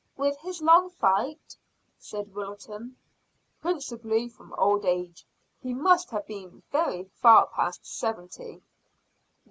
"With 0.17 0.35
his 0.39 0.63
long 0.63 0.89
fight?" 0.89 1.55
said 1.99 2.33
Wilton. 2.33 2.97
"Principally 3.61 4.29
from 4.29 4.51
old 4.57 4.83
age. 4.83 5.27
He 5.61 5.75
must 5.75 6.09
have 6.09 6.25
been 6.25 6.63
very 6.71 7.03
far 7.03 7.45
past 7.45 7.85
seventy." 7.85 8.63